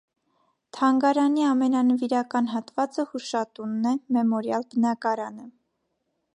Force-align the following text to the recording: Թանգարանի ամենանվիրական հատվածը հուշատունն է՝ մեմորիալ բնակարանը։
Թանգարանի 0.77 1.43
ամենանվիրական 1.49 2.49
հատվածը 2.53 3.07
հուշատունն 3.11 3.87
է՝ 3.93 3.95
մեմորիալ 4.17 4.69
բնակարանը։ 4.75 5.51